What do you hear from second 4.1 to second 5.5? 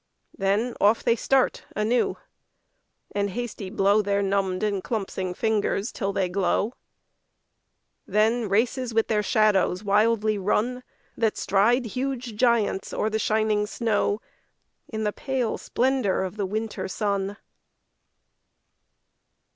numbed and clumpsing